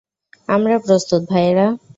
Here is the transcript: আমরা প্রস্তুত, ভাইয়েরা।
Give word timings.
আমরা 0.49 0.75
প্রস্তুত, 0.79 1.21
ভাইয়েরা। 1.29 1.67